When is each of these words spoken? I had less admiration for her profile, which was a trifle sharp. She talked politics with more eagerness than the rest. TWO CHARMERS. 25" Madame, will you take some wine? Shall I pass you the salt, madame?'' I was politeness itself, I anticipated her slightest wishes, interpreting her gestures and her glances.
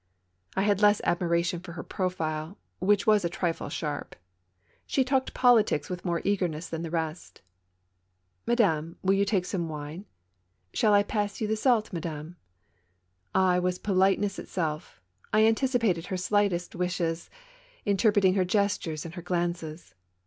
I 0.55 0.63
had 0.63 0.81
less 0.81 0.99
admiration 1.03 1.59
for 1.59 1.73
her 1.73 1.83
profile, 1.83 2.57
which 2.79 3.05
was 3.05 3.23
a 3.23 3.29
trifle 3.29 3.69
sharp. 3.69 4.15
She 4.87 5.03
talked 5.03 5.35
politics 5.35 5.91
with 5.91 6.03
more 6.03 6.23
eagerness 6.25 6.67
than 6.67 6.81
the 6.81 6.89
rest. 6.89 7.43
TWO 8.47 8.55
CHARMERS. 8.55 8.57
25" 8.63 8.73
Madame, 8.79 8.95
will 9.03 9.13
you 9.13 9.25
take 9.25 9.45
some 9.45 9.69
wine? 9.69 10.05
Shall 10.73 10.95
I 10.95 11.03
pass 11.03 11.39
you 11.39 11.45
the 11.45 11.55
salt, 11.55 11.93
madame?'' 11.93 12.35
I 13.51 13.59
was 13.59 13.77
politeness 13.77 14.39
itself, 14.39 14.99
I 15.31 15.45
anticipated 15.45 16.07
her 16.07 16.17
slightest 16.17 16.73
wishes, 16.73 17.29
interpreting 17.85 18.33
her 18.33 18.43
gestures 18.43 19.05
and 19.05 19.13
her 19.13 19.21
glances. 19.21 19.93